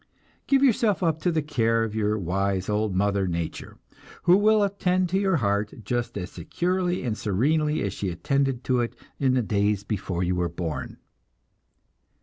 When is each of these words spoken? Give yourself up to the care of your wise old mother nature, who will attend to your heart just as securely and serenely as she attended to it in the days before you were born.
Give 0.47 0.63
yourself 0.63 1.03
up 1.03 1.21
to 1.21 1.31
the 1.31 1.43
care 1.43 1.83
of 1.83 1.93
your 1.93 2.17
wise 2.17 2.69
old 2.69 2.95
mother 2.95 3.27
nature, 3.27 3.77
who 4.23 4.35
will 4.35 4.63
attend 4.63 5.09
to 5.09 5.19
your 5.19 5.35
heart 5.35 5.75
just 5.83 6.17
as 6.17 6.31
securely 6.31 7.03
and 7.03 7.15
serenely 7.15 7.83
as 7.83 7.93
she 7.93 8.09
attended 8.09 8.63
to 8.63 8.79
it 8.81 8.95
in 9.19 9.35
the 9.35 9.43
days 9.43 9.83
before 9.83 10.23
you 10.23 10.33
were 10.33 10.49
born. 10.49 10.97